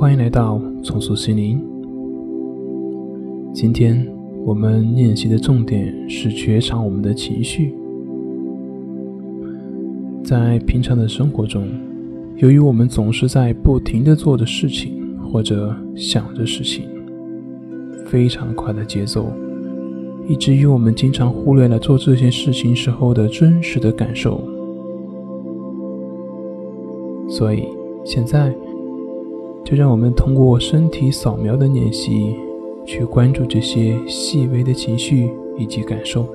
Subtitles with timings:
[0.00, 1.60] 欢迎来到重塑心灵。
[3.52, 4.06] 今天
[4.44, 7.74] 我们练习的重点是觉察我们的情绪。
[10.22, 11.68] 在平常的生活中，
[12.36, 16.84] 由于我们总是在不停的做着事情或者想着事情，
[18.06, 19.26] 非常快的节奏，
[20.28, 24.40] 以至于我们经常忽略了做这件事情时候的真实的感受。
[27.28, 27.64] 所以
[28.04, 28.54] 现在。
[29.68, 32.34] 就让我们通过身体扫描的练习，
[32.86, 36.26] 去关注这些细微的情绪以及感受。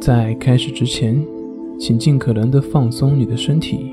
[0.00, 1.20] 在开始之前，
[1.80, 3.90] 请尽可能的放松你的身体。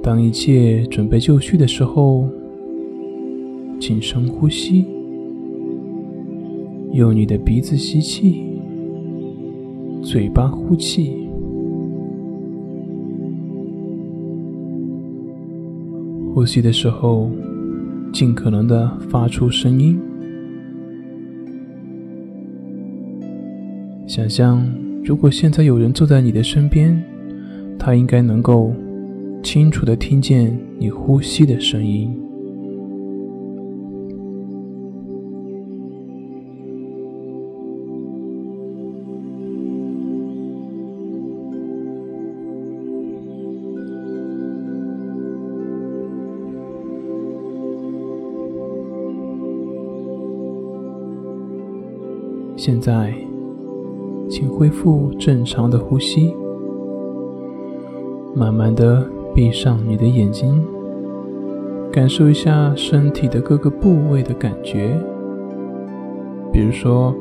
[0.00, 2.24] 当一切准备就绪的时候，
[3.80, 4.84] 请深呼吸，
[6.92, 8.44] 用你的鼻子吸气，
[10.00, 11.27] 嘴巴呼气。
[16.38, 17.28] 呼吸的时候，
[18.12, 19.98] 尽可能的发出声音。
[24.06, 24.64] 想象，
[25.02, 27.02] 如果现在有人坐在你的身边，
[27.76, 28.72] 他应该能够
[29.42, 32.16] 清楚的听见你呼吸的声音。
[52.58, 53.14] 现在，
[54.28, 56.34] 请恢复正常的呼吸，
[58.34, 60.60] 慢慢的闭上你的眼睛，
[61.92, 64.92] 感受一下身体的各个部位的感觉，
[66.52, 67.14] 比如说，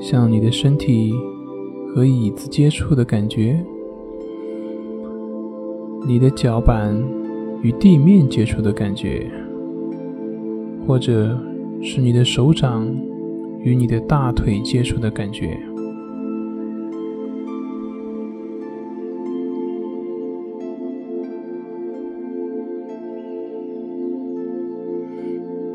[0.00, 1.12] 像你的身体
[1.94, 3.62] 和椅子接触的感觉，
[6.06, 6.98] 你的脚板
[7.60, 9.30] 与地面接触的感觉，
[10.86, 11.38] 或者
[11.82, 12.90] 是你的手掌。
[13.62, 15.58] 与你的大腿接触的感觉。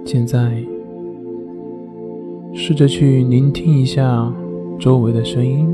[0.06, 0.64] 现在，
[2.54, 4.34] 试着去聆听一下
[4.80, 5.68] 周围的声音，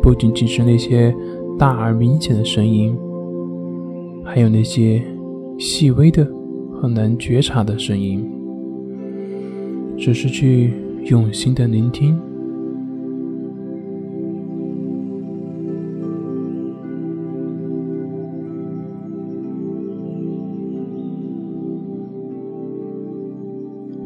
[0.00, 1.12] 不仅仅是那些
[1.58, 2.96] 大而明显的声音，
[4.22, 5.02] 还有那些
[5.58, 6.24] 细微的、
[6.80, 8.35] 很难觉察的声音。
[9.98, 10.72] 只是去
[11.06, 12.16] 用心的聆听，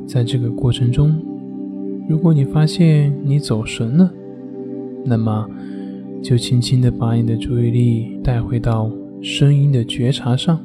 [0.07, 1.15] 在这个过程中，
[2.09, 4.11] 如果你发现你走神了，
[5.05, 5.47] 那么
[6.23, 8.91] 就轻轻的把你的注意力带回到
[9.21, 10.59] 声音的觉察上。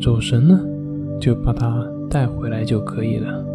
[0.00, 0.58] 走神了，
[1.20, 1.99] 就把它。
[2.10, 3.46] 带回来就可以了。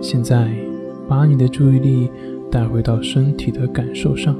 [0.00, 0.48] 现在，
[1.08, 2.08] 把你的注意力
[2.48, 4.36] 带回到身体的感受上，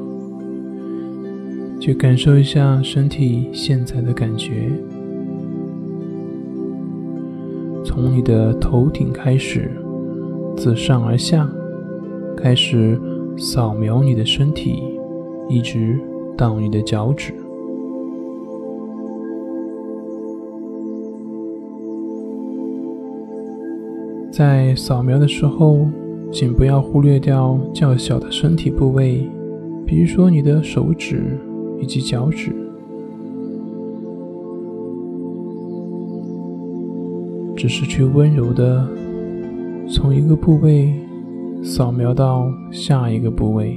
[1.81, 4.71] 去感受一下身体现在的感觉。
[7.87, 9.71] 从你的头顶开始，
[10.57, 11.49] 自上而下，
[12.37, 13.01] 开始
[13.39, 14.83] 扫描你的身体，
[15.49, 15.97] 一直
[16.37, 17.33] 到你的脚趾。
[24.33, 25.87] 在扫描的时候，
[26.33, 29.31] 请不要忽略掉较小的身体部位，
[29.87, 31.39] 比如说你的手指
[31.81, 32.66] 以及脚趾。
[37.57, 38.87] 只是去温柔的
[39.89, 40.93] 从一个部位
[41.63, 43.75] 扫描到下一个部位，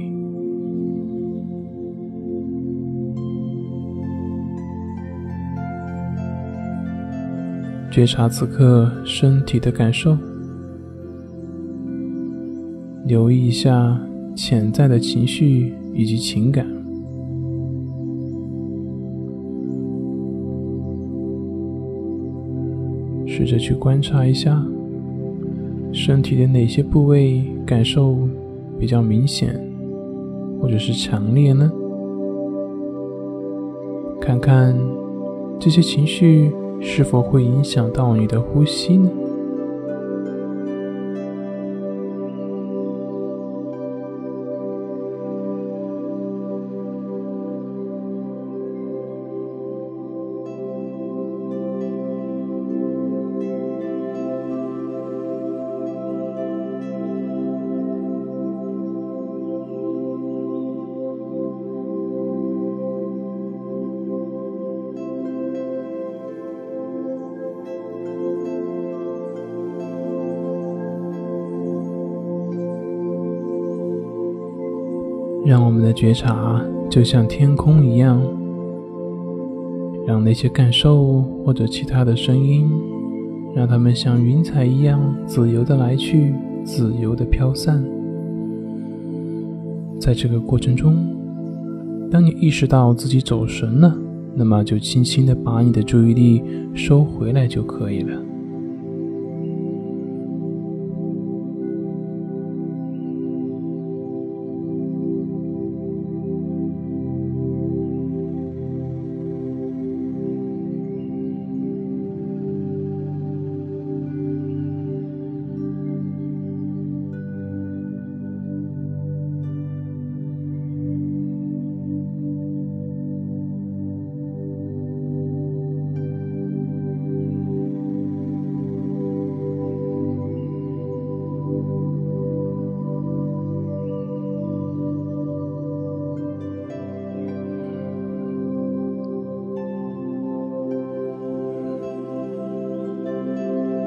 [7.90, 10.16] 觉察此刻身体的感受，
[13.06, 13.98] 留意一下
[14.36, 16.79] 潜在的情绪以及情感。
[23.40, 24.62] 试着去观察一下，
[25.92, 28.28] 身体的哪些部位感受
[28.78, 29.58] 比较明显，
[30.60, 31.72] 或者是强烈呢？
[34.20, 34.78] 看看
[35.58, 36.52] 这些情绪
[36.82, 39.08] 是否会影响到你的呼吸呢？
[75.50, 78.22] 让我们的觉察就像天空一样，
[80.06, 82.70] 让那些感受或者其他的声音，
[83.52, 86.32] 让它们像云彩一样自由的来去，
[86.62, 87.84] 自由的飘散。
[89.98, 90.94] 在这个过程中，
[92.12, 93.92] 当你意识到自己走神了，
[94.36, 96.40] 那么就轻轻的把你的注意力
[96.74, 98.16] 收回来就可以了。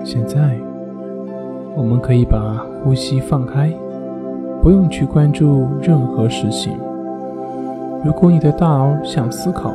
[0.03, 0.57] 现在，
[1.75, 3.71] 我们可以把呼吸放开，
[4.61, 6.77] 不用去关注任何事情。
[8.03, 9.73] 如果你的大脑想思考，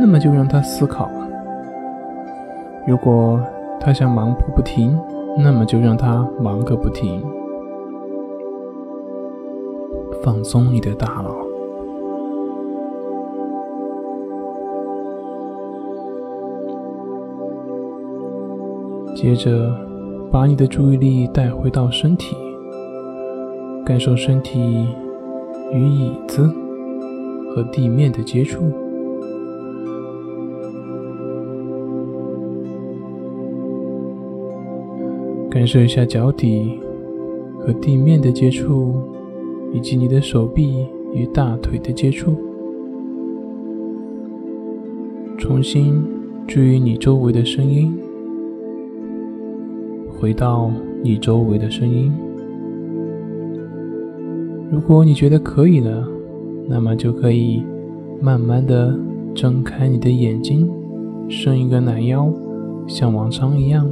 [0.00, 1.08] 那么就让它思考；
[2.86, 3.40] 如果
[3.78, 4.98] 它想忙个不停，
[5.38, 7.22] 那么就让它忙个不停。
[10.24, 11.36] 放松你的大脑，
[19.22, 19.72] 接着
[20.32, 22.34] 把你的注意力带回到身体，
[23.86, 24.58] 感受身体
[25.72, 26.42] 与椅子
[27.54, 28.64] 和地面的接触，
[35.48, 36.80] 感受一下脚底
[37.60, 38.92] 和地面的接触。
[39.72, 42.36] 以及你的手臂与大腿的接触，
[45.38, 46.04] 重新
[46.46, 47.98] 注意你周围的声音，
[50.22, 50.70] 回到
[51.02, 52.12] 你周围的声音。
[54.70, 56.06] 如果你觉得可以了，
[56.68, 57.64] 那么就可以
[58.20, 58.96] 慢慢的
[59.34, 60.70] 睁开你的眼睛，
[61.28, 62.32] 伸一个懒腰，
[62.86, 63.84] 像往常一样。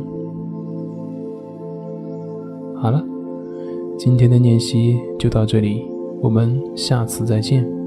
[2.76, 3.04] 好了。
[3.98, 5.82] 今天的练习就到这里，
[6.22, 7.79] 我们下次再见。